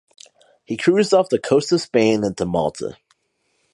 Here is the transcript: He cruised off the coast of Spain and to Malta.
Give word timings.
He 0.65 0.77
cruised 0.77 1.13
off 1.13 1.29
the 1.29 1.37
coast 1.37 1.71
of 1.71 1.79
Spain 1.79 2.23
and 2.23 2.35
to 2.37 2.45
Malta. 2.47 2.97